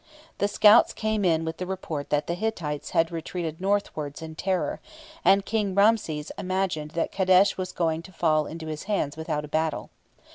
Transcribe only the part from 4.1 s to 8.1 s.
in terror, and King Ramses imagined that Kadesh was going